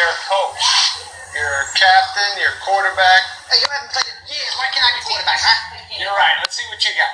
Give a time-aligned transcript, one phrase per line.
[0.00, 0.64] You're coach.
[1.36, 2.32] You're captain.
[2.40, 3.20] You're quarterback.
[3.52, 4.52] Hey, you haven't played in years.
[4.56, 5.76] Why can't I be quarterback, huh?
[5.92, 6.40] You're right.
[6.40, 7.12] Let's see what you got.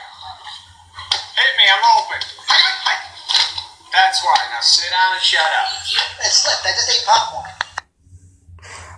[1.35, 1.67] Hit me.
[1.67, 2.23] I'm open.
[2.47, 2.95] I got I,
[3.91, 4.39] That's why.
[4.55, 5.67] Now sit down and shut up.
[6.23, 6.63] it slipped.
[6.63, 7.51] I just ate popcorn.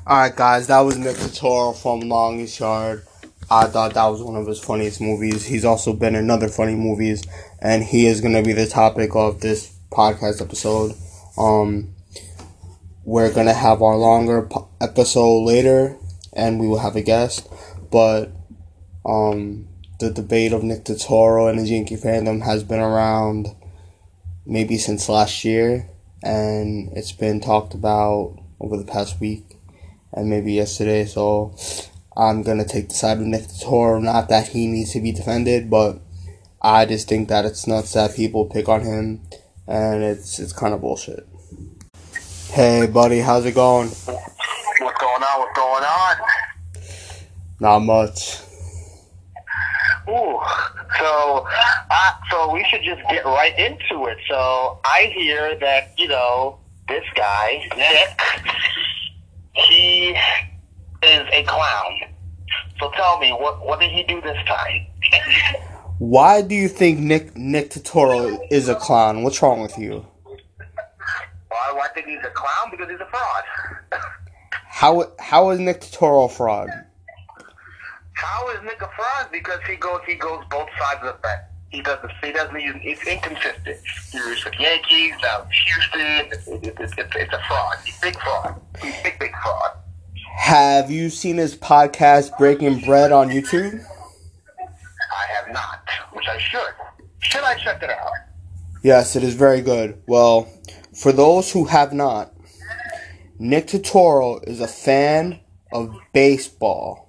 [0.04, 3.04] Alright, guys, that was Nick Turturro from Longest Yard.
[3.50, 5.46] I thought that was one of his funniest movies.
[5.46, 7.24] He's also been in other funny movies,
[7.62, 10.92] and he is going to be the topic of this podcast episode.
[11.38, 11.94] Um,
[13.08, 14.46] we're to have our longer
[14.82, 15.96] episode later,
[16.34, 17.48] and we will have a guest,
[17.90, 18.30] but
[19.02, 19.66] um,
[19.98, 23.56] the debate of Nick Turturro and his Yankee fandom has been around
[24.44, 25.88] maybe since last year,
[26.22, 29.56] and it's been talked about over the past week
[30.12, 31.06] and maybe yesterday.
[31.06, 31.56] So
[32.14, 34.02] I'm gonna take the side of Nick Turturro.
[34.02, 35.98] Not that he needs to be defended, but
[36.60, 39.22] I just think that it's nuts that people pick on him,
[39.66, 41.26] and it's it's kind of bullshit.
[42.58, 43.86] Hey, buddy, how's it going?
[43.86, 45.38] What's going on?
[45.38, 46.16] What's going on?
[47.60, 48.40] Not much.
[50.08, 50.40] Ooh,
[50.98, 51.46] so
[51.88, 54.18] uh, so we should just get right into it.
[54.28, 58.20] So I hear that you know this guy Nick,
[59.52, 60.16] he
[61.04, 62.00] is a clown.
[62.80, 64.84] So tell me, what what did he do this time?
[65.98, 69.22] Why do you think Nick Nick Turturro is a clown?
[69.22, 70.04] What's wrong with you?
[71.98, 74.00] Think he's a clown because he's a fraud.
[74.68, 76.70] How how is Nick Turturro a fraud?
[78.12, 79.32] How is Nick a fraud?
[79.32, 81.42] Because he goes he goes both sides of the fence.
[81.70, 82.12] He doesn't.
[82.22, 82.54] He doesn't.
[82.56, 83.78] He's, he's inconsistent.
[84.12, 86.00] He roots for Yankees, in Houston.
[86.00, 87.78] It's, it's, it's, it's, it's a fraud.
[87.84, 88.60] He's a big fraud.
[88.80, 89.70] He's a big, big fraud.
[90.36, 93.84] Have you seen his podcast Breaking Bread on YouTube?
[94.60, 96.60] I have not, which I should.
[97.18, 98.12] Should I check it out?
[98.84, 100.00] Yes, it is very good.
[100.06, 100.48] Well,
[100.98, 102.34] for those who have not,
[103.38, 105.38] Nick Turturro is a fan
[105.72, 107.08] of baseball.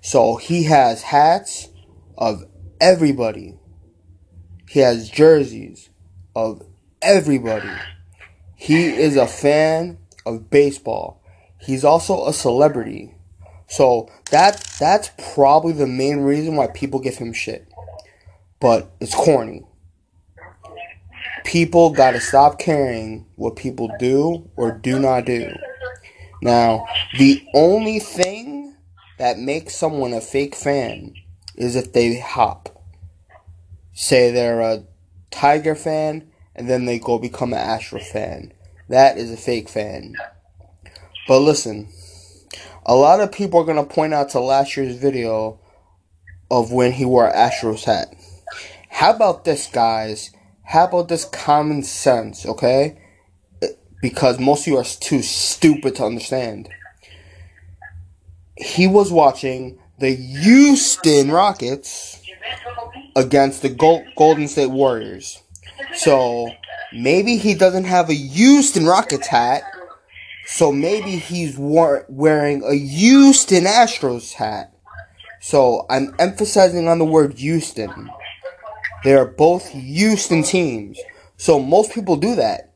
[0.00, 1.68] So he has hats
[2.16, 2.44] of
[2.80, 3.58] everybody.
[4.66, 5.90] He has jerseys
[6.34, 6.62] of
[7.02, 7.70] everybody.
[8.56, 11.22] He is a fan of baseball.
[11.60, 13.14] He's also a celebrity.
[13.68, 17.68] So that that's probably the main reason why people give him shit.
[18.58, 19.66] But it's corny
[21.44, 25.50] people got to stop caring what people do or do not do.
[26.42, 26.86] Now,
[27.18, 28.76] the only thing
[29.18, 31.14] that makes someone a fake fan
[31.56, 32.68] is if they hop.
[33.92, 34.84] Say they're a
[35.30, 38.52] Tiger fan and then they go become an Astro fan.
[38.88, 40.16] That is a fake fan.
[41.28, 41.88] But listen,
[42.84, 45.60] a lot of people are going to point out to last year's video
[46.50, 48.14] of when he wore Astro's hat.
[48.90, 50.30] How about this, guys?
[50.72, 52.96] How about this common sense, okay?
[54.00, 56.70] Because most of you are too stupid to understand.
[58.56, 62.22] He was watching the Houston Rockets
[63.14, 65.42] against the Gol- Golden State Warriors.
[65.94, 66.48] So
[66.94, 69.64] maybe he doesn't have a Houston Rockets hat.
[70.46, 74.74] So maybe he's wearing a Houston Astros hat.
[75.38, 78.10] So I'm emphasizing on the word Houston.
[79.04, 80.98] They are both Houston teams.
[81.36, 82.72] So most people do that.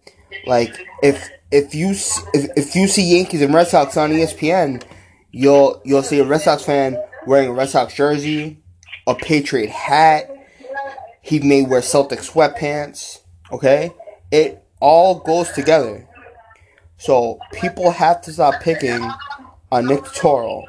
[0.47, 4.82] Like if if you if, if you see Yankees and Red Sox on ESPN,
[5.31, 8.62] you'll you'll see a Red Sox fan wearing a Red Sox jersey,
[9.06, 10.31] a Patriot hat.
[11.22, 13.20] He may wear Celtic sweatpants.
[13.53, 13.93] Okay,
[14.31, 16.06] it all goes together.
[16.98, 19.03] So people have to stop picking
[19.70, 20.64] on Nick Turturro.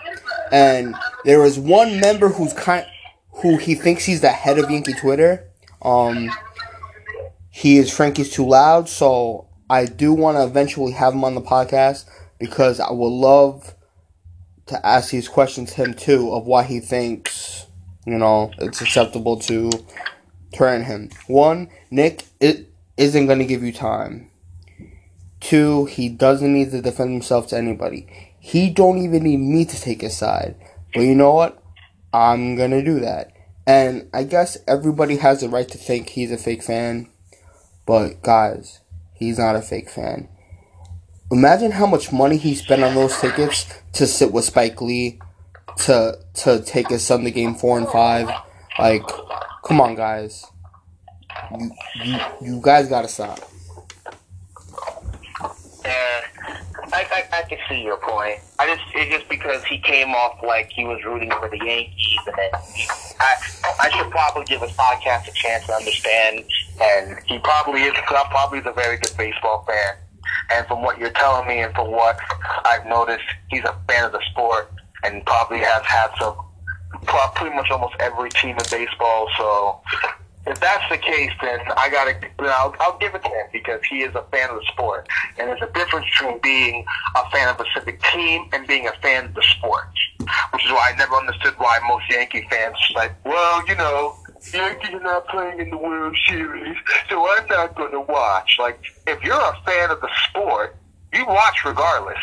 [0.51, 0.95] And
[1.25, 2.85] there is one member who's kind
[3.31, 5.47] who he thinks he's the head of Yankee Twitter.
[5.82, 6.32] Um,
[7.50, 11.42] he is Frankie's too loud, so I do want to eventually have him on the
[11.42, 12.06] podcast
[12.40, 13.76] because I would love
[14.68, 17.66] to ask these questions to him too of why he thinks
[18.06, 19.70] you know it's acceptable to
[20.54, 21.10] turn him.
[21.28, 24.30] One, Nick it isn't going to give you time.
[25.40, 28.07] Two, he doesn't need to defend himself to anybody.
[28.40, 30.56] He don't even need me to take his side.
[30.94, 31.62] But you know what?
[32.13, 33.34] I'm gonna do that.
[33.68, 37.10] And I guess everybody has the right to think he's a fake fan.
[37.86, 38.80] But guys,
[39.14, 40.30] he's not a fake fan.
[41.30, 45.19] Imagine how much money he spent on those tickets to sit with Spike Lee,
[45.80, 48.30] to to take his son to game four and five.
[48.80, 49.06] Like,
[49.66, 50.46] come on, guys.
[51.52, 51.72] You
[52.06, 53.40] you, you guys gotta stop.
[56.98, 58.40] I, I, I can see your point.
[58.58, 62.18] I just it's just because he came off like he was rooting for the Yankees,
[62.26, 62.50] and then
[63.20, 63.36] I
[63.80, 66.44] I should probably give his podcast a chance to understand.
[66.82, 69.96] And he probably is probably is a very good baseball fan.
[70.52, 72.18] And from what you're telling me, and from what
[72.66, 74.72] I've noticed, he's a fan of the sport,
[75.04, 76.36] and probably has had some,
[77.36, 79.28] pretty much almost every team in baseball.
[79.38, 79.82] So
[80.48, 83.98] if that's the case, then I gotta, I'll, I'll give it to him because he
[84.02, 85.08] is a fan of the sport,
[85.38, 86.86] and there's a difference between being
[87.16, 89.88] a fan of a specific team and being a fan of the sport,
[90.54, 94.16] which is why I never understood why most Yankee fans like, well, you know,
[94.54, 96.78] Yankees are not playing in the World Series,
[97.10, 98.58] so I'm not gonna watch.
[98.60, 100.78] Like, if you're a fan of the sport,
[101.14, 102.18] you watch regardless.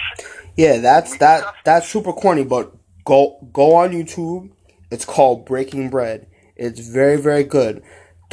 [0.56, 2.72] Yeah, that's that that's super corny, but
[3.04, 4.50] go go on YouTube.
[4.90, 6.26] It's called Breaking Bread.
[6.56, 7.82] It's very very good.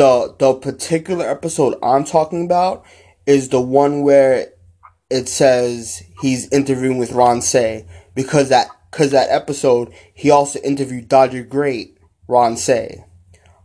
[0.01, 2.83] The the particular episode I'm talking about
[3.27, 4.47] is the one where
[5.11, 11.07] it says he's interviewing with Ron Cey because that cuz that episode he also interviewed
[11.07, 13.05] Dodger great Ron Cey.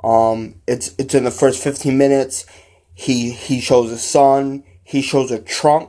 [0.05, 2.45] Um it's it's in the first 15 minutes.
[2.93, 5.89] He he shows a son, he shows a trunk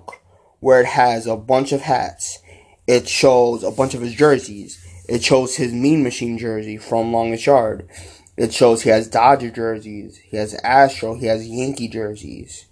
[0.61, 2.39] where it has a bunch of hats.
[2.87, 4.81] It shows a bunch of his jerseys.
[5.09, 7.89] It shows his Mean Machine jersey from Longest Yard.
[8.37, 10.17] It shows he has Dodger jerseys.
[10.17, 11.15] He has Astro.
[11.15, 12.67] He has Yankee jerseys.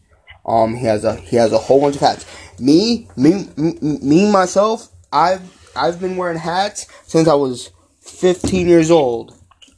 [0.46, 2.26] Um, he has a he has a whole bunch of hats.
[2.60, 4.90] Me, me, me, myself.
[5.12, 5.42] I've
[5.76, 7.72] I've been wearing hats since I was
[8.02, 9.36] 15 years old.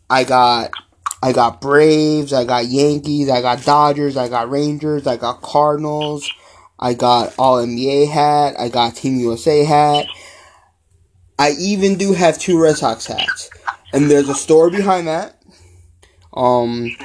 [0.10, 0.72] I got
[1.24, 2.34] I got Braves.
[2.34, 3.30] I got Yankees.
[3.30, 4.18] I got Dodgers.
[4.18, 5.08] I got Rangers.
[5.08, 6.30] I got Cardinals.
[6.78, 8.56] I got All NBA hat.
[8.60, 10.06] I got Team USA hat.
[11.40, 13.50] I even do have two Red Sox hats.
[13.94, 15.37] And there's a story behind that.
[16.38, 16.96] Um,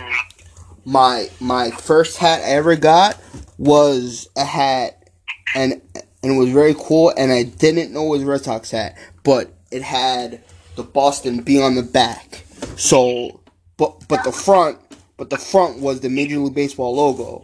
[0.84, 3.18] my my first hat I ever got
[3.56, 5.08] was a hat,
[5.54, 5.80] and
[6.22, 7.12] and it was very cool.
[7.16, 10.44] And I didn't know it was Red Sox hat, but it had
[10.76, 12.44] the Boston B on the back.
[12.76, 13.40] So,
[13.78, 14.78] but but the front,
[15.16, 17.42] but the front was the Major League Baseball logo.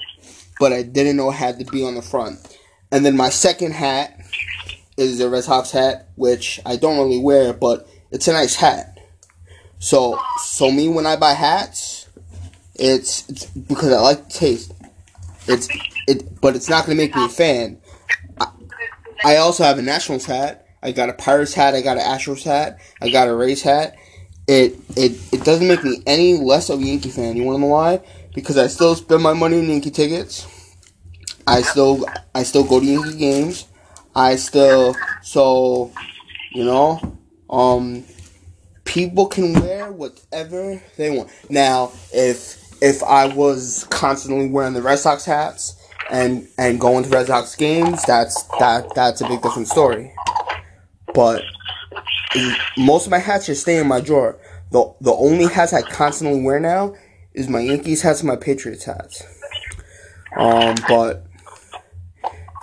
[0.60, 2.38] But I didn't know it had the B on the front.
[2.90, 4.18] And then my second hat
[4.96, 8.97] is the Red Sox hat, which I don't really wear, but it's a nice hat.
[9.78, 12.08] So, so me when I buy hats,
[12.74, 14.72] it's, it's because I like the taste.
[15.46, 15.68] It's
[16.06, 17.78] it, but it's not gonna make me a fan.
[18.40, 18.48] I,
[19.24, 20.66] I also have a Nationals hat.
[20.82, 21.74] I got a Pirates hat.
[21.74, 22.78] I got an Astros hat.
[23.00, 23.96] I got a Rays hat.
[24.46, 27.36] It it it doesn't make me any less of a Yankee fan.
[27.36, 28.00] You wanna know why?
[28.34, 30.46] Because I still spend my money on Yankee tickets.
[31.46, 32.04] I still
[32.34, 33.66] I still go to Yankee games.
[34.14, 35.92] I still so
[36.52, 37.18] you know
[37.50, 38.04] um
[38.88, 41.30] people can wear whatever they want.
[41.48, 45.76] Now if if I was constantly wearing the Red Sox hats
[46.10, 50.12] and and going to Red Sox games, that's that that's a big different story.
[51.14, 51.42] But
[52.76, 54.38] most of my hats just stay in my drawer.
[54.70, 56.94] The the only hats I constantly wear now
[57.34, 59.22] is my Yankees hats and my Patriots hats.
[60.36, 61.26] Um, but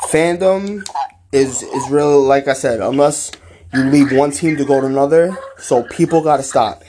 [0.09, 0.87] fandom
[1.31, 3.31] is is really like I said, unless
[3.75, 6.83] you leave one team to go to another, so people gotta stop.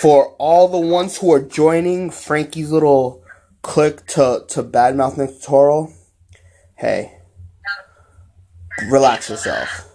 [0.00, 3.24] For all the ones who are joining Frankie's little
[3.62, 5.92] click to to badmouth Nick Turturro,
[6.76, 7.18] hey,
[8.90, 9.86] relax yourself.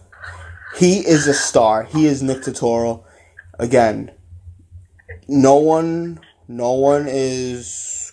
[0.78, 1.84] He is a star.
[1.84, 3.04] He is Nick Turturro.
[3.58, 4.12] Again,
[5.28, 8.12] no one, no one is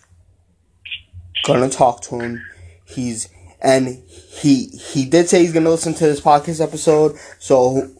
[1.44, 2.44] gonna talk to him.
[2.84, 3.28] He's
[3.60, 7.16] and he he did say he's gonna listen to this podcast episode.
[7.38, 7.90] So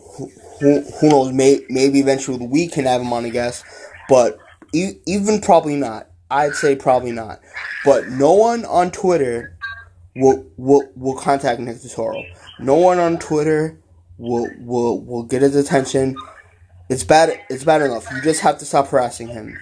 [0.62, 1.32] who who, knows?
[1.32, 3.64] May, maybe eventually we can have him on a guest,
[4.08, 4.38] but
[4.72, 6.08] e- even probably not.
[6.30, 7.40] I'd say probably not.
[7.84, 9.58] But no one on Twitter
[10.14, 12.24] will will will contact Nick Turturro.
[12.60, 13.78] No one on Twitter
[14.18, 16.16] will will will get his attention.
[16.88, 17.38] It's bad.
[17.50, 18.06] It's bad enough.
[18.12, 19.58] You just have to stop harassing him.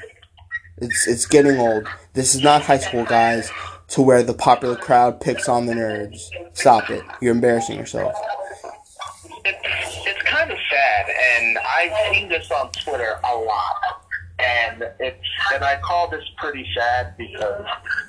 [0.78, 1.88] It's it's getting old.
[2.12, 3.50] This is not high school, guys.
[3.88, 6.28] To where the popular crowd picks on the nerds.
[6.52, 7.02] Stop it.
[7.20, 8.14] You're embarrassing yourself.
[10.80, 14.02] Sad, and I've seen this on Twitter a lot.
[14.38, 17.66] And it's and I call this pretty sad because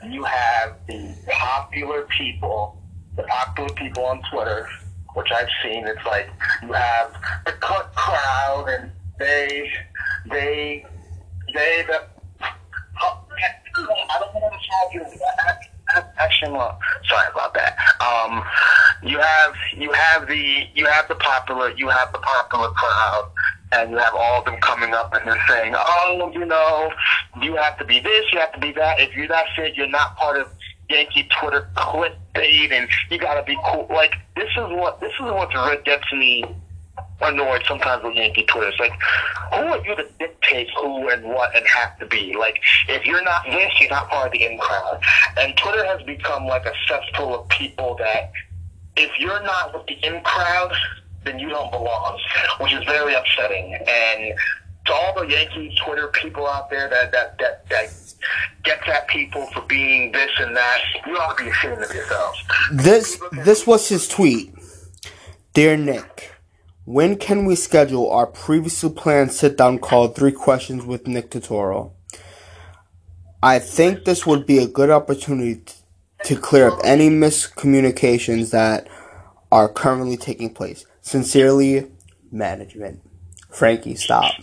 [0.08, 2.82] you have the popular people,
[3.18, 4.70] the popular people on Twitter,
[5.16, 5.86] which I've seen.
[5.86, 6.30] It's like
[6.64, 7.12] you have
[7.46, 9.70] the cut crowd, and they,
[10.30, 10.86] they,
[11.54, 12.04] they, the.
[12.42, 15.20] I don't want to tell you.
[16.18, 17.78] Actually, well, sorry about that.
[18.00, 18.44] Um,
[19.04, 23.32] you have you have the you have the popular you have the popular crowd,
[23.72, 26.92] and you have all of them coming up and they're saying, oh, you know,
[27.42, 29.00] you have to be this, you have to be that.
[29.00, 30.48] If you're not fit, you're not part of
[30.90, 33.88] Yankee Twitter clickbait, and you gotta be cool.
[33.90, 36.44] Like this is what this is what gets me
[37.22, 38.68] annoyed sometimes with Yankee Twitter.
[38.68, 38.94] It's like,
[39.54, 42.36] who are you to dictate who and what and have to be?
[42.38, 45.02] Like, if you're not this, you're not part of the in crowd.
[45.38, 48.32] And Twitter has become like a cesspool of people that
[48.98, 50.74] if you're not with the in crowd,
[51.24, 52.20] then you don't belong,
[52.60, 53.76] which is very upsetting.
[53.88, 54.34] And
[54.86, 57.94] to all the Yankee Twitter people out there that that that that
[58.64, 62.44] gets at people for being this and that, you ought to be ashamed of yourselves.
[62.72, 64.54] This this was his tweet.
[65.54, 66.32] Dear Nick,
[66.86, 71.92] when can we schedule our previously planned sit down call three questions with Nick Turturro?
[73.44, 75.64] I think this would be a good opportunity
[76.26, 78.88] to clear up any miscommunications that
[79.52, 80.86] are currently taking place.
[81.02, 81.92] Sincerely,
[82.32, 83.02] management.
[83.50, 84.34] Frankie, stop.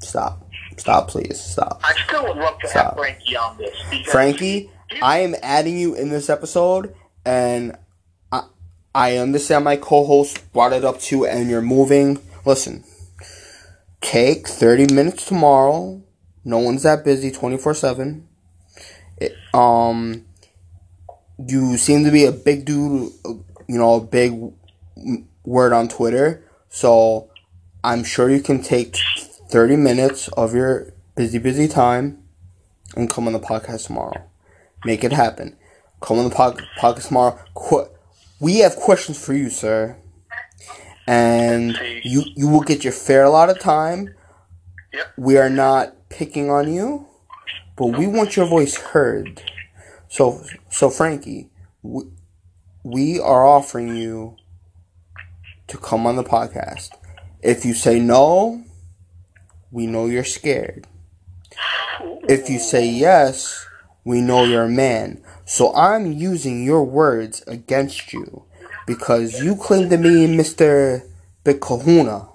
[0.00, 0.46] Stop.
[0.76, 1.40] Stop, please.
[1.40, 1.80] Stop.
[1.82, 2.84] I still would love to Stop.
[2.84, 3.76] have Frankie on this.
[4.10, 4.70] Frankie,
[5.02, 7.76] I am adding you in this episode, and
[8.94, 12.18] I, understand my co-host brought it up too, and you're moving.
[12.44, 12.84] Listen,
[14.00, 16.02] cake, thirty minutes tomorrow.
[16.44, 18.26] No one's that busy, twenty four seven.
[19.54, 20.24] Um,
[21.46, 23.12] you seem to be a big dude,
[23.68, 24.32] you know, a big
[25.44, 26.44] word on Twitter.
[26.68, 27.30] So
[27.84, 28.96] I'm sure you can take
[29.50, 32.22] thirty minutes of your busy, busy time
[32.96, 34.22] and come on the podcast tomorrow.
[34.84, 35.56] Make it happen.
[36.00, 37.38] Come on the pod- podcast tomorrow.
[37.54, 37.88] Qu-
[38.40, 39.96] we have questions for you, sir.
[41.06, 44.14] And you you will get your fair lot of time.
[44.92, 45.12] Yep.
[45.16, 47.06] We are not picking on you,
[47.76, 49.42] but we want your voice heard.
[50.08, 51.50] So so Frankie,
[51.82, 52.04] we,
[52.82, 54.36] we are offering you
[55.68, 56.90] to come on the podcast.
[57.42, 58.64] If you say no,
[59.70, 60.86] we know you're scared.
[62.28, 63.66] If you say yes,
[64.04, 65.22] we know you're a man.
[65.50, 68.44] So I'm using your words against you
[68.86, 71.04] because you claim to be Mr.
[71.42, 72.28] Big Kahuna,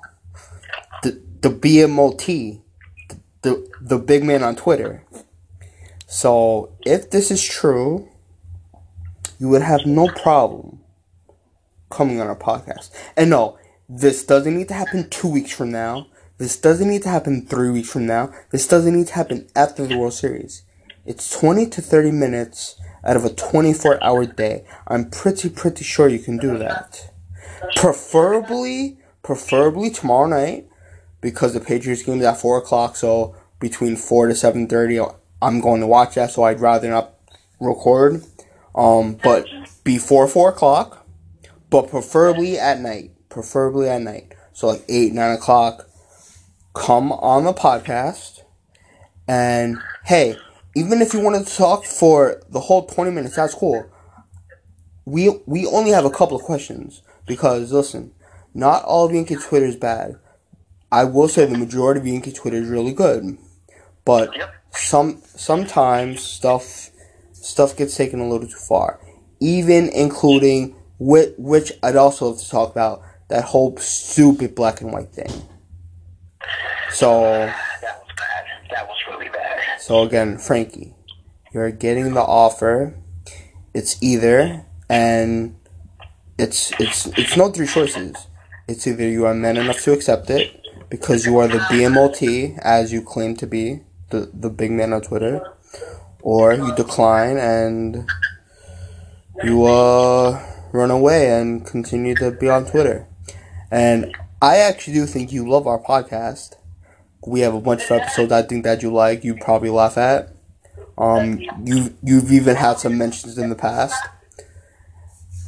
[1.01, 2.60] the, the BMOT,
[3.07, 5.05] the, the, the big man on Twitter.
[6.07, 8.10] So if this is true,
[9.39, 10.81] you would have no problem
[11.89, 12.89] coming on our podcast.
[13.15, 13.57] And no,
[13.88, 16.07] this doesn't need to happen two weeks from now.
[16.38, 18.34] This doesn't need to happen three weeks from now.
[18.51, 20.63] This doesn't need to happen after the World Series.
[21.05, 22.75] It's 20 to 30 minutes
[23.06, 24.66] out of a 24 hour day.
[24.88, 27.12] I'm pretty, pretty sure you can do that.
[27.76, 30.68] Preferably, preferably tomorrow night
[31.22, 32.96] because the Patriots game is at 4 o'clock.
[32.96, 36.32] So between 4 to 7.30, I'm going to watch that.
[36.32, 37.14] So I'd rather not
[37.60, 38.24] record.
[38.76, 39.48] Um, but
[39.84, 41.08] before 4 o'clock,
[41.70, 43.12] but preferably at night.
[43.30, 44.34] Preferably at night.
[44.54, 45.88] So like 8, 9 o'clock
[46.76, 48.42] come on the podcast
[49.28, 50.36] and hey
[50.75, 53.89] even if you wanted to talk for the whole 20 minutes that's cool.
[55.05, 58.12] We we only have a couple of questions because listen
[58.53, 60.15] not all of yankee twitter is bad.
[60.91, 63.38] I will say the majority of yankee twitter is really good.
[64.03, 64.53] But Yep.
[64.74, 66.89] some sometimes stuff
[67.34, 69.00] stuff gets taken a little too far.
[69.39, 74.91] Even including which, which i'd also have to talk about that whole stupid black and
[74.91, 75.32] white thing.
[76.91, 78.46] So that was bad.
[78.72, 79.60] That was really bad.
[79.86, 80.96] So again, Frankie,
[81.54, 82.96] you're getting the offer.
[83.72, 85.58] It's either and
[86.39, 88.15] it's it's it's no three choices.
[88.68, 92.92] It's either you are man enough to accept it because you are the BMOT as
[92.92, 95.39] you claim to be, the the big man on Twitter,
[96.24, 98.10] or you decline and
[99.44, 103.08] you uh run away and continue to be on Twitter.
[103.70, 106.56] And I actually do think you love our podcast
[107.25, 110.34] we have a bunch of episodes I think that you like, you probably laugh at.
[110.98, 113.96] Um, you you've even had some mentions in the past.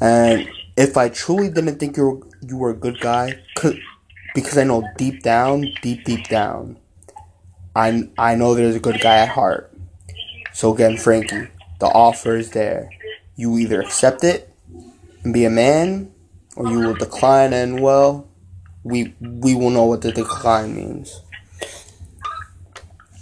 [0.01, 3.75] And if I truly didn't think you were, you were a good guy, cause,
[4.35, 6.77] because I know deep down, deep deep down,
[7.75, 9.73] I I know there's a good guy at heart.
[10.53, 11.47] So again, Frankie,
[11.79, 12.89] the offer is there.
[13.35, 14.53] You either accept it
[15.23, 16.11] and be a man,
[16.55, 18.27] or you will decline, and well,
[18.83, 21.21] we we will know what the decline means.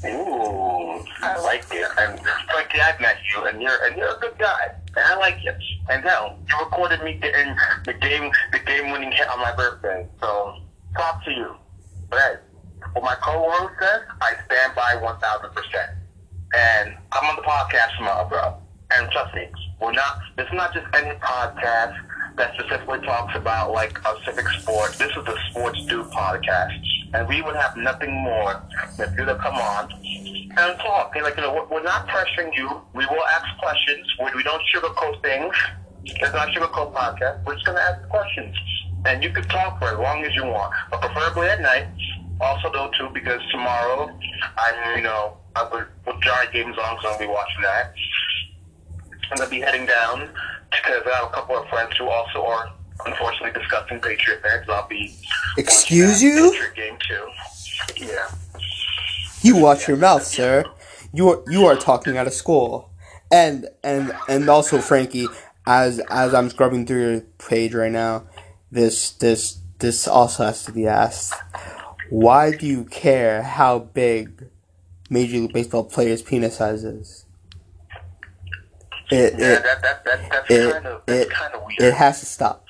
[0.06, 1.88] Ooh, I like it.
[2.06, 4.76] And Frankie, I've met you, and you're and you're a good guy.
[4.96, 5.52] And I like you.
[5.90, 10.08] And hell, you recorded me getting the game the game winning hit on my birthday.
[10.22, 10.58] So
[10.96, 11.56] talk to you.
[12.10, 12.36] But hey,
[12.94, 15.92] what my co-host says, I stand by one thousand percent.
[16.54, 18.56] And I'm on the podcast tomorrow, bro.
[18.92, 19.48] And trust me,
[19.82, 20.20] we're not.
[20.38, 21.98] This is not just any podcast
[22.38, 24.94] that specifically talks about like a civic sport.
[24.94, 26.84] This is the Sports Dude podcast,
[27.14, 28.62] and we would have nothing more
[28.98, 29.92] than you to come on
[30.58, 31.16] and talk.
[31.16, 32.82] And like you know, we're, not pressuring you.
[32.94, 34.08] We will ask questions.
[34.36, 35.56] We, don't sugarcoat things.
[36.04, 37.44] It's not sugarcoat podcast.
[37.46, 38.56] We're just gonna ask questions,
[39.06, 41.88] and you can talk for as long as you want, but preferably at night.
[42.42, 44.10] Also, though, too, because tomorrow
[44.58, 47.94] I'm, you know, I'm with, with Giant Games on, so I'll be watching that.
[49.32, 50.30] I'm gonna be heading down
[50.70, 52.72] because I have a couple of friends who also are
[53.06, 54.68] unfortunately disgusting Patriot fans.
[54.70, 55.16] I'll be
[55.58, 56.52] Excuse you?
[56.52, 58.06] Patriot game too.
[58.06, 58.30] Yeah.
[59.42, 60.66] You watch your mouth, sir.
[61.14, 62.90] You are you are talking out of school,
[63.32, 65.28] and and and also Frankie,
[65.66, 68.24] as as I'm scrubbing through your page right now,
[68.72, 71.34] this this this also has to be asked.
[72.10, 74.48] Why do you care how big
[75.10, 77.26] Major League Baseball players' penis size is?
[79.12, 81.80] It Yeah, it that, that, that, that's it kind of that's it, kind of weird.
[81.80, 82.65] it has to stop.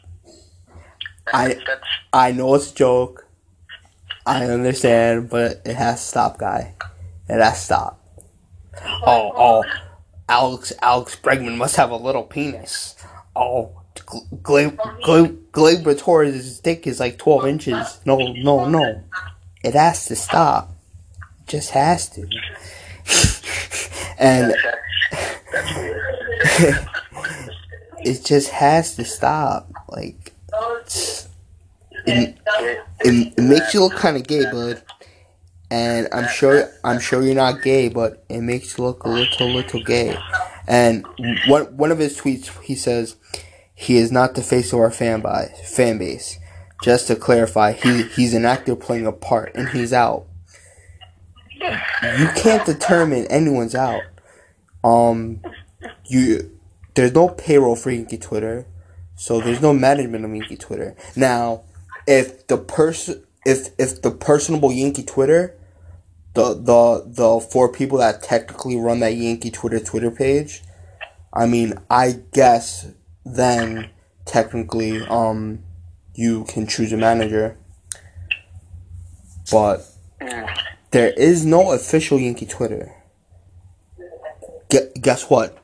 [1.33, 3.27] I That's- that's I know it's a joke.
[4.25, 6.73] I understand, but it has to stop, guy.
[7.29, 7.99] It has to stop.
[8.83, 9.63] Oh, oh,
[10.27, 12.95] Alex, Alex Bregman must have a little penis.
[13.35, 17.99] Oh, Gleb, Gleb, Gleb Torres' dick is like 12 inches.
[18.05, 19.03] No, no, no.
[19.63, 20.71] It has to stop.
[21.41, 22.21] It just has to.
[24.19, 24.61] and that's,
[25.51, 26.87] that's weird.
[27.99, 29.71] it just has to stop.
[29.89, 30.33] Like,
[30.81, 31.14] it's-
[32.07, 32.37] it,
[33.01, 34.81] it, it makes you look kind of gay, bud.
[35.71, 39.49] And I'm sure I'm sure you're not gay, but it makes you look a little
[39.49, 40.15] little gay.
[40.67, 41.05] And
[41.47, 43.15] one one of his tweets, he says,
[43.73, 46.39] he is not the face of our fan by fan base.
[46.83, 50.27] Just to clarify, he he's an actor playing a part, and he's out.
[51.59, 54.03] You can't determine anyone's out.
[54.83, 55.41] Um,
[56.05, 56.59] you
[56.93, 58.67] there's no payroll for Yankee Twitter,
[59.15, 60.95] so there's no management of Yankee Twitter.
[61.15, 61.63] Now,
[62.07, 65.55] if the person if if the personable Yankee Twitter,
[66.33, 70.63] the the the four people that technically run that Yankee Twitter Twitter page,
[71.33, 72.87] I mean, I guess
[73.25, 73.89] then
[74.25, 75.63] technically um
[76.13, 77.57] you can choose a manager.
[79.51, 79.85] But
[80.91, 82.95] there is no official Yankee Twitter.
[84.71, 85.57] Gu- guess what?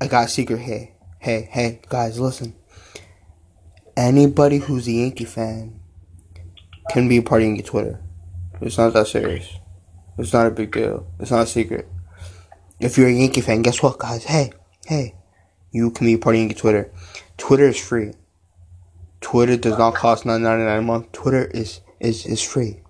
[0.00, 2.54] I got a secret Hey, Hey, hey, guys, listen.
[3.96, 5.80] Anybody who's a Yankee fan
[6.90, 8.00] can be a Yankee Twitter.
[8.60, 9.58] It's not that serious.
[10.18, 11.06] It's not a big deal.
[11.18, 11.88] It's not a secret.
[12.78, 14.24] If you're a Yankee fan, guess what, guys?
[14.24, 14.52] Hey,
[14.86, 15.14] hey,
[15.70, 16.90] you can be a Yankee Twitter.
[17.36, 18.12] Twitter is free.
[19.20, 21.12] Twitter does not cost nine ninety nine a month.
[21.12, 22.80] Twitter is is is free.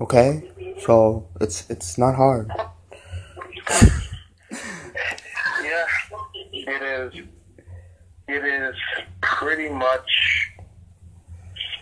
[0.00, 2.50] Okay, so it's it's not hard.
[5.62, 5.86] Yeah,
[6.52, 7.24] it is.
[8.32, 8.74] It is
[9.20, 10.08] pretty much.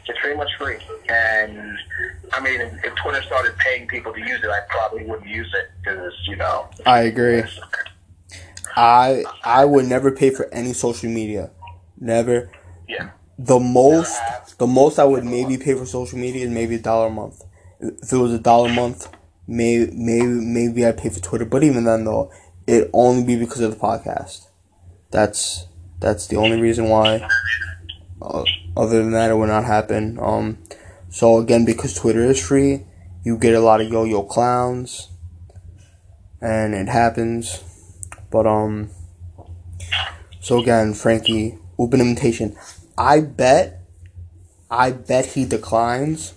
[0.08, 1.78] It's pretty much free, and
[2.32, 5.70] I mean, if, Twitter started paying people to use it, I probably wouldn't use it
[5.80, 6.68] because you know.
[6.84, 7.44] I agree.
[8.74, 11.52] I I would never pay for any social media.
[12.00, 12.50] Never.
[12.88, 13.10] Yeah.
[13.38, 14.20] The most
[14.58, 17.44] the most I would maybe pay for social media is maybe a dollar a month.
[17.78, 19.08] If it was a dollar a month,
[19.46, 21.44] maybe maybe maybe I'd pay for Twitter.
[21.44, 22.32] But even then though,
[22.66, 24.48] it only be because of the podcast.
[25.12, 25.66] That's
[26.00, 27.28] that's the only reason why.
[28.20, 28.44] Uh,
[28.76, 30.18] other than that, it would not happen.
[30.20, 30.58] Um,
[31.08, 32.84] so again, because Twitter is free,
[33.24, 35.08] you get a lot of yo-yo clowns,
[36.40, 37.62] and it happens.
[38.30, 38.90] But um,
[40.40, 42.56] so again, Frankie, open invitation.
[42.96, 43.80] I bet,
[44.70, 46.34] I bet he declines.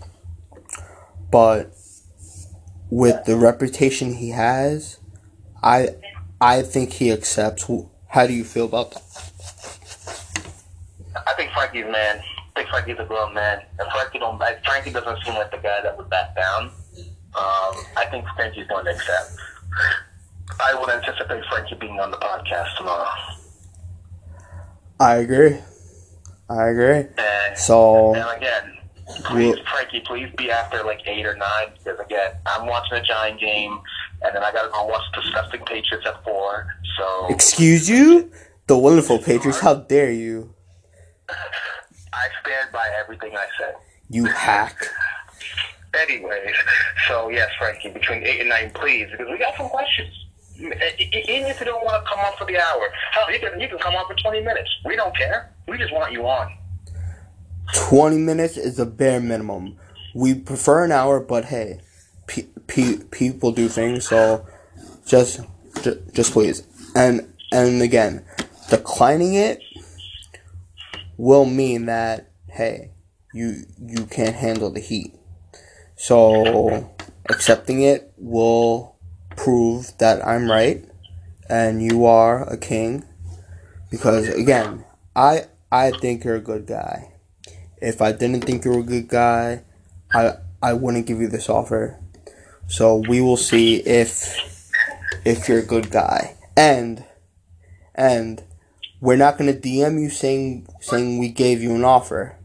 [1.31, 1.73] But
[2.89, 4.99] with the reputation he has,
[5.63, 5.95] I,
[6.39, 7.69] I think he accepts.
[8.07, 9.32] How do you feel about that?
[11.27, 12.21] I think Frankie's man.
[12.55, 14.41] I think Frankie's a grown man, and Frankie don't.
[14.65, 16.71] Frankie doesn't seem like the guy that would back down.
[17.35, 19.31] Um, I think Frankie's going to accept.
[20.59, 23.09] I would anticipate Frankie being on the podcast tomorrow.
[24.99, 25.57] I agree.
[26.49, 27.07] I agree.
[27.17, 28.77] And, So and again,
[29.25, 33.39] please, Frankie, please be after like eight or nine because again, I'm watching a Giant
[33.39, 33.79] game,
[34.21, 36.67] and then I got to go watch the disgusting Patriots at four.
[36.97, 38.31] So excuse you,
[38.67, 39.59] the wonderful Patriots.
[39.59, 40.53] How dare you?
[42.13, 43.75] I stand by everything I said.
[44.09, 44.85] You hack.
[45.93, 46.55] Anyways,
[47.07, 50.11] so yes, Frankie, between eight and nine, please, because we got some questions.
[50.57, 50.73] Even
[51.49, 53.77] if you don't want to come on for the hour, hell, you can you can
[53.79, 54.69] come on for twenty minutes.
[54.85, 55.53] We don't care.
[55.67, 56.55] We just want you on.
[57.75, 59.77] 20 minutes is the bare minimum.
[60.13, 61.79] We prefer an hour, but hey,
[62.27, 64.45] pe- pe- people do things, so
[65.07, 65.41] just,
[65.81, 66.63] ju- just please.
[66.95, 68.25] And and again,
[68.69, 69.59] declining it
[71.23, 72.91] will mean that hey,
[73.33, 75.15] you you can't handle the heat.
[75.95, 76.93] So
[77.29, 78.97] accepting it will
[79.37, 80.83] prove that I'm right
[81.49, 83.05] and you are a king
[83.89, 84.83] because again,
[85.15, 87.13] I I think you're a good guy.
[87.81, 89.63] If I didn't think you were a good guy,
[90.13, 91.99] I I wouldn't give you this offer.
[92.67, 94.11] So we will see if
[95.23, 96.35] if you're a good guy.
[96.57, 97.05] And
[97.95, 98.43] and
[99.03, 102.37] we're not gonna DM you saying saying we gave you an offer.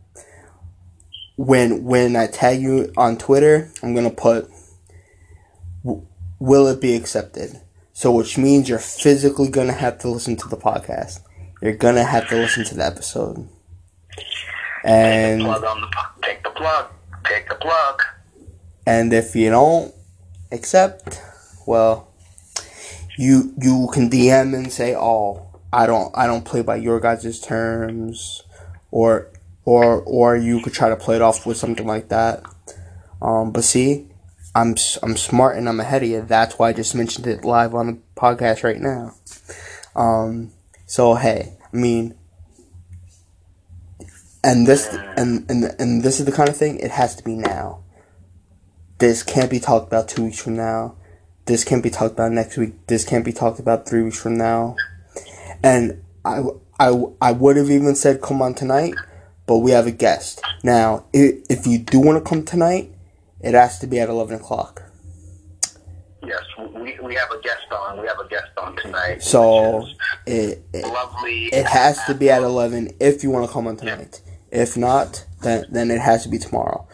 [1.36, 4.50] When when I tag you on Twitter, I'm gonna put,
[5.84, 7.60] "Will it be accepted?"
[7.92, 11.20] So, which means you're physically gonna have to listen to the podcast.
[11.62, 13.48] You're gonna have to listen to the episode.
[14.82, 15.88] And plug on the
[16.22, 16.86] take the plug.
[17.24, 18.02] Take the plug.
[18.84, 19.94] and if you don't
[20.50, 21.22] accept,
[21.68, 22.08] well,
[23.16, 27.40] you you can DM and say, "Oh, I don't I don't play by your guys'
[27.40, 28.42] terms,"
[28.90, 29.30] or
[29.64, 32.42] or or you could try to play it off with something like that.
[33.20, 34.08] Um, but see,
[34.54, 36.22] I'm I'm smart and I'm ahead of you.
[36.22, 39.14] That's why I just mentioned it live on the podcast right now.
[39.94, 40.52] Um,
[40.86, 42.14] so hey, I mean,
[44.42, 47.34] and this and and and this is the kind of thing it has to be
[47.34, 47.82] now.
[48.98, 50.96] This can't be talked about two weeks from now.
[51.44, 52.86] This can't be talked about next week.
[52.86, 54.76] This can't be talked about three weeks from now.
[55.62, 56.42] And I,
[56.78, 58.94] I, I would have even said come on tonight,
[59.46, 60.42] but we have a guest.
[60.62, 62.92] Now, if, if you do want to come tonight,
[63.40, 64.82] it has to be at 11 o'clock.
[66.26, 68.00] Yes, we, we have a guest on.
[68.00, 69.22] We have a guest on tonight.
[69.22, 69.86] So,
[70.26, 71.46] it, it, lovely.
[71.46, 74.20] it has to be at 11 if you want to come on tonight.
[74.50, 76.86] If not, then, then it has to be tomorrow.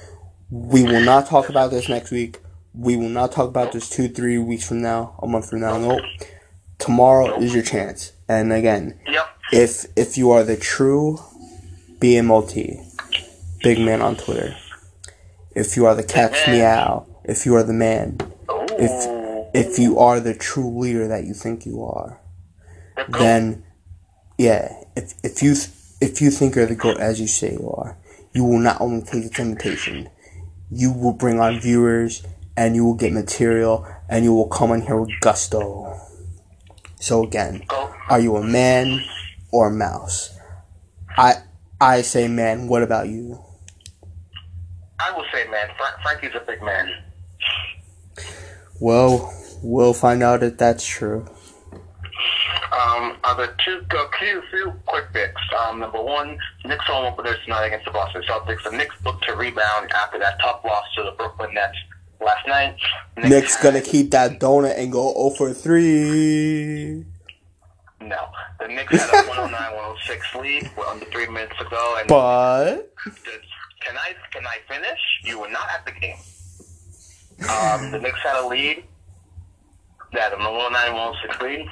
[0.50, 2.38] We will not talk about this next week.
[2.74, 5.78] We will not talk about this two, three weeks from now, a month from now.
[5.78, 6.02] Nope.
[6.78, 8.12] Tomorrow is your chance.
[8.28, 9.26] And again, Yep.
[9.52, 11.18] if if you are the true
[12.00, 12.80] BMLT,
[13.62, 14.56] big man on Twitter,
[15.54, 18.18] if you are the cat's meow, if you are the man,
[18.78, 22.20] if if you are the true leader that you think you are,
[23.08, 23.64] then
[24.38, 25.54] yeah, if if you
[26.00, 27.96] if you think you're the goat as you say you are,
[28.32, 30.08] you will not only take the invitation,
[30.70, 32.24] you will bring on viewers
[32.56, 35.94] and you will get material and you will come on here with gusto.
[37.04, 37.66] So again,
[38.08, 39.04] are you a man
[39.52, 40.34] or a mouse?
[41.18, 41.34] I
[41.78, 42.66] I say man.
[42.66, 43.44] What about you?
[44.98, 46.88] I will say, man, Fra- Frankie's a big man.
[48.80, 51.26] Well, we'll find out if that's true.
[52.72, 55.42] Um, other two, a few, few quick picks.
[55.60, 58.64] Um, number one, Knicks home opener tonight against the Boston Celtics.
[58.64, 61.76] The Knicks look to rebound after that tough loss to the Brooklyn Nets
[62.24, 62.76] last night.
[63.16, 67.04] Nick's gonna keep that donut and go 0 for 3.
[68.00, 68.28] No.
[68.60, 71.96] The Knicks had a 109-106 lead with under three minutes to go.
[71.98, 72.92] And But
[73.80, 75.00] can I can I finish?
[75.24, 76.16] You were not at the game.
[77.48, 78.84] Um, the Knicks had a lead.
[80.12, 81.68] They had a 109-106 lead.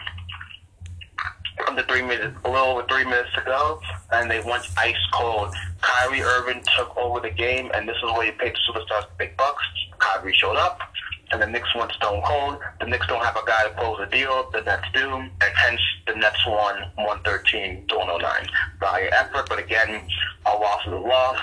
[1.69, 3.81] Under three minutes, a little over three minutes to go,
[4.12, 5.55] and they went ice cold.
[5.81, 9.37] Kyrie Irving took over the game, and this is where you pay the superstars big
[9.37, 9.62] bucks.
[9.99, 10.81] Kyrie showed up,
[11.31, 12.59] and the Knicks went stone cold.
[12.81, 14.51] The Knicks don't have a guy to close the deal.
[14.53, 18.47] The Nets do, and hence the Nets won 113 to 109.
[18.81, 20.09] Valiant effort, but again,
[20.47, 21.38] a loss is a loss.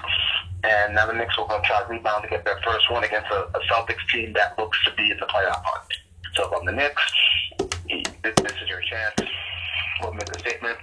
[0.63, 3.31] And now the Knicks will go try to rebound to get their first one against
[3.31, 5.93] a, a Celtics team that looks to be in the playoff hunt.
[6.35, 7.13] So I'm the Knicks,
[8.23, 9.28] this is your chance.
[10.01, 10.77] We'll make a statement.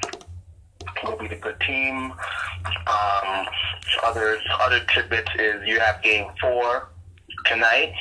[1.05, 2.13] We'll be the good team.
[2.87, 3.47] Um,
[4.05, 6.89] other other tidbits is you have game four
[7.45, 7.93] tonight.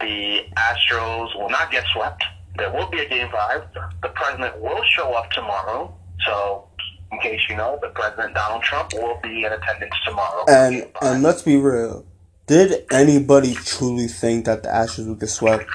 [0.00, 2.22] The Astros will not get swept.
[2.56, 3.62] There will be a game five.
[4.02, 5.94] The president will show up tomorrow.
[6.26, 6.68] So,
[7.12, 10.44] in case you know, the president Donald Trump will be in attendance tomorrow.
[10.48, 12.04] and and let's be real.
[12.46, 15.68] Did anybody truly think that the Astros would get swept?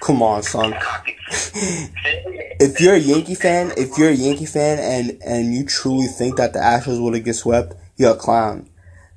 [0.00, 0.74] Come on, son.
[1.32, 6.36] If you're a Yankee fan, if you're a Yankee fan and and you truly think
[6.36, 8.68] that the Astros would get swept, you're a clown.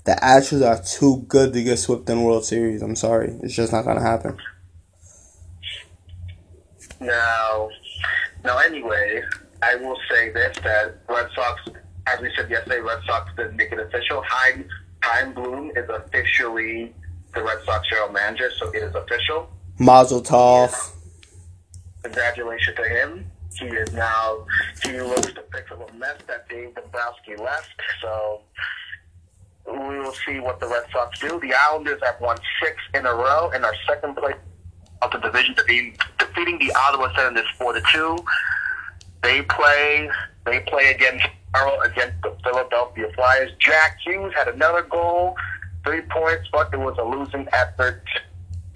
[0.06, 2.82] The Astros are too good to get swept in World Series.
[2.82, 4.38] I'm sorry, it's just not gonna happen.
[7.00, 7.70] Now,
[8.44, 9.24] now anyway,
[9.62, 11.62] I will say this: that Red Sox,
[12.08, 14.22] as we said yesterday, Red Sox didn't make it official.
[14.28, 14.68] Chaim
[15.02, 16.94] Chaim Bloom is officially
[17.34, 19.50] the Red Sox general manager, so it is official.
[19.80, 20.92] Mazel tov.
[22.04, 23.26] Congratulations to him.
[23.58, 24.46] He is now
[24.84, 27.82] he looks to fix up a mess that Dave Dombrowski left.
[28.02, 28.42] So
[29.68, 31.40] we will see what the Red Sox do.
[31.40, 34.36] The Islanders have won six in a row and are second place
[35.02, 38.18] of the division, defeating, defeating the Ottawa Senators four to two.
[39.22, 40.10] They play
[40.46, 41.26] they play against
[41.86, 43.52] against the Philadelphia Flyers.
[43.60, 45.36] Jack Hughes had another goal,
[45.86, 48.04] three points, but it was a losing effort.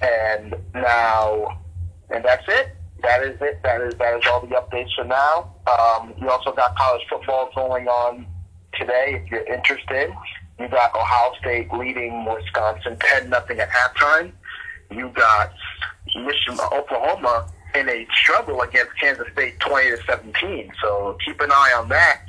[0.01, 1.61] And now,
[2.09, 2.75] and that's it.
[3.01, 3.61] That is it.
[3.63, 5.53] That is that is all the updates for now.
[5.67, 8.25] Um, you also got college football going on
[8.73, 9.21] today.
[9.23, 10.11] If you're interested,
[10.59, 14.31] you got Ohio State leading Wisconsin ten nothing at halftime.
[14.91, 15.51] You got
[16.15, 20.71] Michigan, Oklahoma in a struggle against Kansas State, twenty to seventeen.
[20.81, 22.21] So keep an eye on that.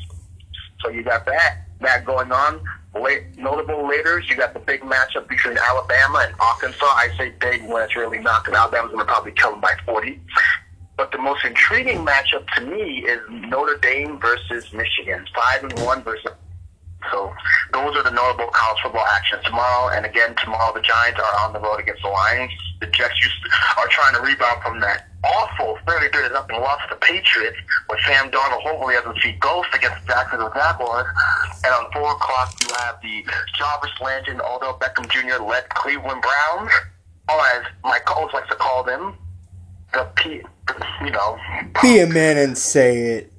[0.83, 2.61] So you got that that going on.
[3.01, 6.85] Late, notable later, you got the big matchup between Alabama and Arkansas.
[6.85, 9.75] I say big when it's really not, because Alabama's going to probably kill them by
[9.85, 10.21] 40.
[10.97, 15.25] But the most intriguing matchup to me is Notre Dame versus Michigan.
[15.35, 16.33] Five and one versus.
[17.13, 17.33] So
[17.73, 19.95] those are the notable college football actions tomorrow.
[19.95, 22.51] And again, tomorrow the Giants are on the road against the Lions.
[22.81, 23.15] The Jets
[23.77, 27.99] are trying to rebound from that awful 33 to nothing loss to the Patriots, where
[28.07, 31.07] Sam Darnold hopefully doesn't see ghosts against the Jacksonville Jaguars.
[31.65, 33.25] And on four o'clock, you have the
[33.57, 35.43] Jarvis Landry Odell Beckham Jr.
[35.43, 36.73] led Cleveland Browns,
[37.29, 39.17] or as my co-host likes to call them,
[39.93, 40.41] the P,
[41.05, 41.39] you know.
[41.83, 43.33] Be a man and say it.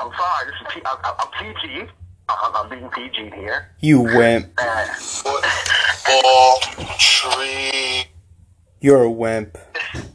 [0.00, 1.90] I'm sorry, this is P, I'm, I'm PG.
[2.28, 3.68] I'm, I'm being PG here.
[3.80, 4.52] You wimp.
[4.60, 6.58] And Football
[6.98, 8.04] tree.
[8.80, 9.58] You're a wimp.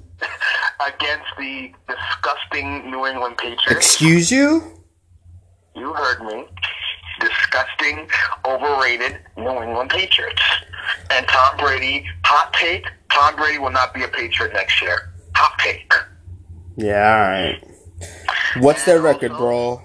[0.85, 3.71] against the disgusting New England Patriots.
[3.71, 4.63] Excuse you?
[5.75, 6.45] You heard me.
[7.19, 8.07] Disgusting,
[8.45, 10.41] overrated New England Patriots.
[11.11, 15.13] And Tom Brady, hot take, Tom Brady will not be a Patriot next year.
[15.35, 15.91] Hot take.
[16.75, 16.93] Yeah,
[17.25, 17.63] alright.
[18.59, 19.81] What's their record, bro?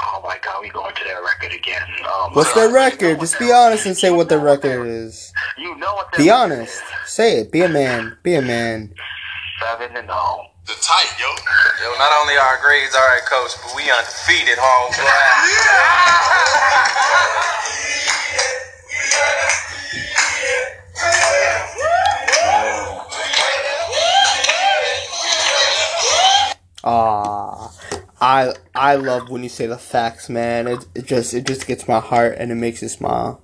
[0.00, 1.82] Oh my god, we going to their record again.
[2.04, 2.60] Oh What's God.
[2.60, 3.20] their You know record?
[3.20, 5.32] Just be honest and say what their record is.
[5.58, 6.74] You know what their Be honest.
[7.04, 7.10] is.
[7.10, 7.52] Say it.
[7.52, 8.16] Be a man.
[8.22, 8.92] Be a man.
[9.60, 10.46] Seven and oh.
[10.66, 11.26] The tight, yo.
[11.26, 14.90] Yo, not only our grades all right, coach, but we undefeated, home
[26.86, 27.72] Ah,
[28.20, 30.66] I I love when you say the facts, man.
[30.66, 33.40] It, it just it just gets my heart and it makes me smile.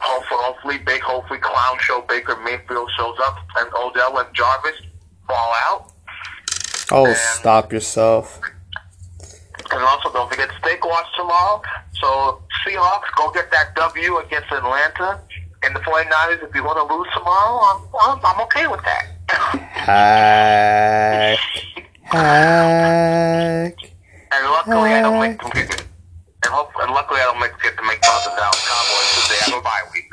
[0.00, 4.80] Hopefully, hopefully, big, hopefully, clown show Baker Mayfield shows up, and Odell and Jarvis
[5.26, 5.92] fall out.
[6.90, 8.40] Oh, And- stop yourself.
[9.72, 11.60] And also, don't forget Steak Watch tomorrow.
[11.94, 15.20] So, Seahawks, go get that W against Atlanta.
[15.64, 19.06] And the 49ers, if you want to lose tomorrow, I'm, I'm, I'm okay with that.
[19.86, 21.38] Hack.
[22.02, 23.74] Hack.
[24.32, 25.86] and luckily, I don't make them get
[26.44, 29.08] and, hope, and luckily, I don't make get to make fun of the Dallas Cowboys
[29.10, 30.08] because they have a bye week.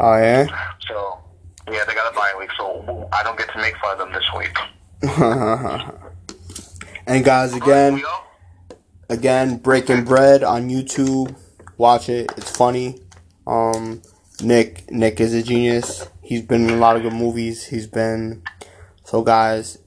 [0.00, 0.46] Oh yeah.
[0.88, 1.18] So,
[1.70, 4.12] yeah, they got a bye week, so I don't get to make fun of them
[4.12, 4.58] this week.
[7.18, 8.00] And guys, again,
[9.08, 11.34] again, Breaking Bread on YouTube.
[11.76, 12.30] Watch it.
[12.36, 13.00] It's funny.
[13.44, 14.02] Um,
[14.40, 16.06] Nick Nick is a genius.
[16.22, 17.66] He's been in a lot of good movies.
[17.66, 18.44] He's been
[19.02, 19.78] so guys.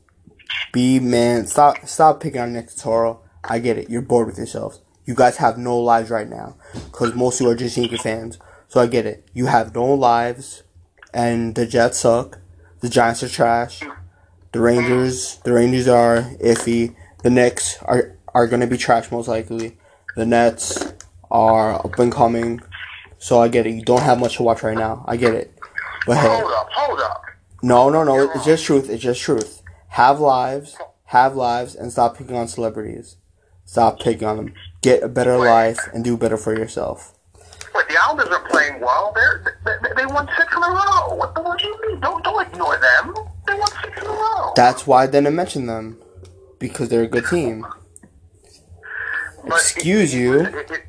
[0.74, 1.48] Be man.
[1.48, 3.20] Stop stop picking on Nick Turturro.
[3.46, 3.90] I get it.
[3.90, 4.82] You're bored with yourselves.
[5.06, 8.40] You guys have no lives right now because most of you are just Yankee fans.
[8.68, 9.26] So I get it.
[9.34, 10.64] You have no lives,
[11.14, 12.40] and the Jets suck.
[12.82, 13.82] The Giants are trash.
[14.52, 16.94] The Rangers, the Rangers are iffy.
[17.24, 19.78] The Knicks are are gonna be trash most likely.
[20.16, 20.94] The Nets
[21.30, 22.62] are up and coming.
[23.18, 23.72] So I get it.
[23.76, 25.06] You don't have much to watch right now.
[25.08, 25.54] I get it.
[26.08, 27.22] But hey, Hold up, hold up.
[27.62, 28.32] no, no, no.
[28.34, 28.90] It's just truth.
[28.90, 29.62] It's just truth.
[29.90, 30.78] Have lives.
[31.06, 33.18] Have lives, and stop picking on celebrities.
[33.66, 34.54] Stop picking on them.
[34.82, 37.14] Get a better life and do better for yourself.
[37.76, 39.12] Wait, the Islanders are playing well.
[39.14, 41.16] They're, they, they won six in a row.
[41.16, 42.00] What the what do you mean?
[42.00, 43.14] Don't don't ignore them.
[43.46, 44.54] They won six in a row.
[44.56, 46.00] That's why I didn't mention them
[46.62, 47.66] because they're a good team.
[49.44, 50.40] But Excuse it- you.
[50.42, 50.84] it- it-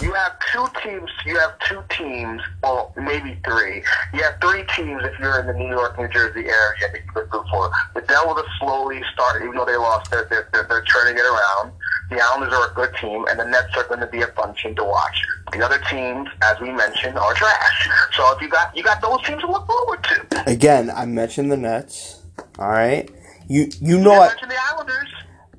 [0.00, 1.08] you have two teams.
[1.24, 3.84] You have two teams, well, maybe three.
[4.12, 7.12] You have three teams if you're in the New York, New Jersey area that you
[7.14, 7.70] could root for.
[7.94, 10.10] The Devils are slowly starting, even though they lost.
[10.10, 11.70] They're they're, they're, they're turning it around.
[12.10, 14.52] The Islanders are a good team, and the Nets are going to be a fun
[14.56, 15.22] team to watch.
[15.52, 17.88] The other teams, as we mentioned, are trash.
[18.16, 20.50] So if you got you got those teams to look forward to.
[20.50, 22.20] Again, I mentioned the Nets.
[22.58, 23.08] All right,
[23.48, 25.08] you you know I, the Islanders.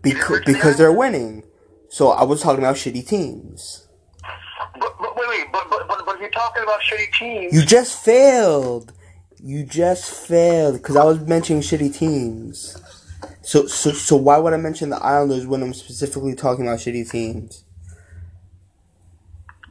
[0.02, 1.44] because because they're winning.
[1.90, 3.88] So I was talking about shitty teams.
[4.80, 7.66] But, but wait, wait, but, but, but, but if you're talking about shitty teams, You
[7.66, 8.94] just failed.
[9.42, 12.78] You just failed because I was mentioning shitty teams.
[13.42, 17.10] So so so why would I mention the Islanders when I'm specifically talking about shitty
[17.10, 17.64] teams?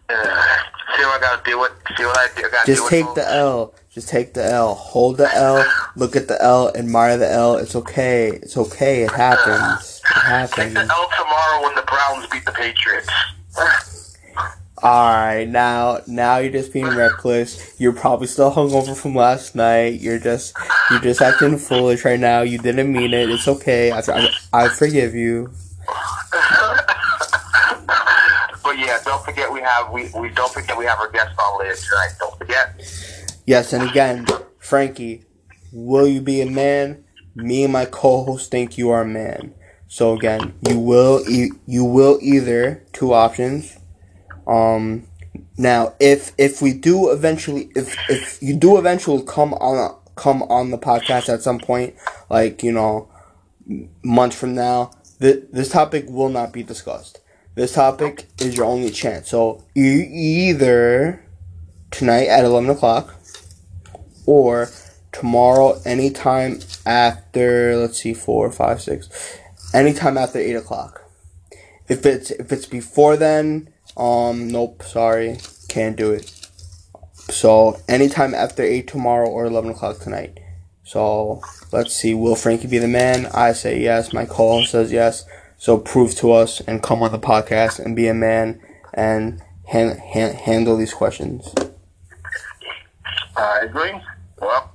[0.09, 0.57] uh,
[0.99, 1.73] see what I gotta do it.
[1.97, 2.47] See what I do.
[2.47, 3.75] I gotta Just do take the L.
[3.91, 4.75] Just take the L.
[4.75, 5.65] Hold the L.
[5.97, 6.73] Look at the L.
[6.77, 7.57] Admire the L.
[7.57, 8.29] It's okay.
[8.29, 9.03] It's okay.
[9.03, 10.01] It happens.
[10.05, 10.55] It happens.
[10.55, 13.09] Take the L tomorrow when the Browns beat the Patriots.
[14.81, 17.75] All right, now now you're just being reckless.
[17.81, 20.01] You're probably still hungover from last night.
[20.01, 20.57] You're just
[20.89, 22.43] you're just acting foolish right now.
[22.43, 23.29] You didn't mean it.
[23.29, 23.91] It's okay.
[23.91, 25.51] I, I, I forgive you.
[28.79, 31.77] yeah, don't forget we have we, we don't forget we have our guest on later
[31.77, 32.13] tonight.
[32.19, 32.81] Don't forget.
[33.47, 34.27] Yes, and again,
[34.59, 35.25] Frankie,
[35.73, 37.05] will you be a man?
[37.39, 39.55] me and my co-host think you are a man.
[39.87, 43.79] So again, you will e- you will either two options.
[44.47, 45.07] Um,
[45.57, 50.71] now if if we do eventually if if you do eventually come on come on
[50.71, 51.95] the podcast at some point,
[52.29, 53.09] like you know,
[54.03, 57.21] months from now, th- this topic will not be discussed.
[57.59, 59.31] This topic is your only chance.
[59.31, 61.27] So e- either
[61.91, 63.17] tonight at eleven o'clock,
[64.27, 64.69] or
[65.11, 69.09] tomorrow anytime after let's see four five six
[69.75, 71.03] anytime after eight o'clock.
[71.89, 76.31] If it's if it's before then um nope sorry can't do it.
[77.29, 80.39] So anytime after eight tomorrow or 11 o'clock tonight.
[80.85, 81.43] So
[81.73, 83.27] let's see will frankie be the man?
[83.35, 84.13] I say yes.
[84.13, 85.25] My call says yes
[85.59, 88.61] so prove to us and come on the podcast and be a man
[88.95, 91.55] and han- han- handle these questions
[93.37, 93.93] I agree.
[94.41, 94.73] Well,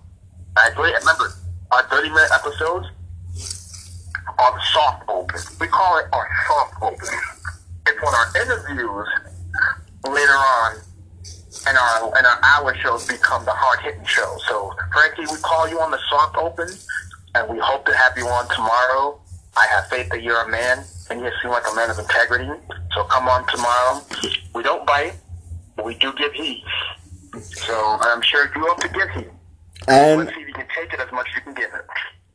[0.56, 0.94] I agree.
[0.94, 1.34] Remember,
[1.72, 2.88] our 30 minute episodes
[4.40, 5.40] are the soft open.
[5.60, 7.08] We call it our soft open.
[7.88, 9.08] It's when our interviews
[10.08, 10.76] later on
[11.68, 14.42] and our and our hour shows become the hard hitting shows.
[14.48, 16.70] So, Frankie, we call you on the soft open,
[17.36, 19.20] and we hope to have you on tomorrow.
[19.58, 22.50] I have faith that you're a man, and you seem like a man of integrity.
[22.94, 24.02] So come on tomorrow.
[24.56, 25.14] We don't bite,
[25.76, 26.64] but we do give heat.
[27.42, 29.30] So I'm sure you hope to give heat.
[29.88, 31.86] and Let's see if you can take it as much as you can give it.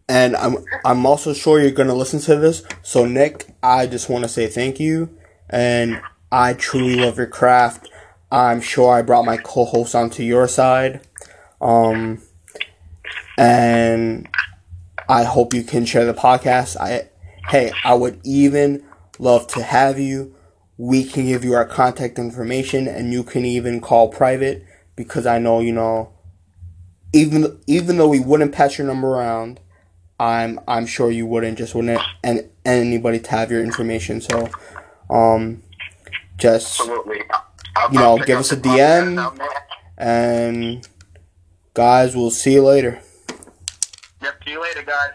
[0.08, 2.62] And I'm I'm also sure you're gonna listen to this.
[2.82, 5.10] So Nick, I just want to say thank you,
[5.50, 6.00] and
[6.32, 7.88] I truly love your craft.
[8.30, 11.00] I'm sure I brought my co-host onto your side,
[11.60, 12.22] um,
[13.36, 14.28] and
[15.08, 16.76] I hope you can share the podcast.
[16.76, 17.08] I
[17.48, 18.84] hey, I would even
[19.18, 20.34] love to have you.
[20.76, 24.64] We can give you our contact information, and you can even call private
[24.96, 26.12] because I know you know.
[27.12, 29.60] Even even though we wouldn't pass your number around,
[30.20, 34.20] I'm I'm sure you wouldn't just wouldn't and anybody to have your information.
[34.20, 34.50] So,
[35.08, 35.62] um,
[36.36, 39.38] just You know, give us a DM.
[39.96, 40.86] and
[41.72, 43.00] guys, we'll see you later.
[44.22, 44.42] Yep.
[44.44, 45.12] See you later, guys.